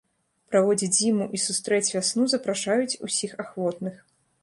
[0.53, 4.05] Праводзіць зіму і сустрэць вясну запрашаюць усіх ахвотных.